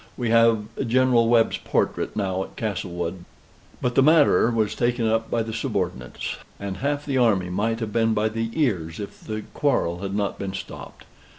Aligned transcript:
We 0.17 0.29
have 0.31 0.63
General 0.87 1.29
Webb's 1.29 1.57
portrait 1.59 2.15
now 2.15 2.41
at 2.43 2.55
Castlewood, 2.55 3.13
Va. 3.19 3.25
But 3.83 3.93
the 3.93 4.01
matter 4.01 4.49
was 4.49 4.73
taken 4.73 5.05
up 5.05 5.29
by 5.29 5.43
the 5.43 5.53
subordinates; 5.53 6.37
and 6.59 6.77
half 6.77 7.05
the 7.05 7.19
army 7.19 7.51
might 7.51 7.79
have 7.81 7.93
been 7.93 8.15
by 8.15 8.29
the 8.29 8.49
ears, 8.55 8.99
if 8.99 9.21
the 9.21 9.43
quarrel 9.53 9.99
had 9.99 10.15
not 10.15 10.39
been 10.39 10.55
stopped. 10.55 11.05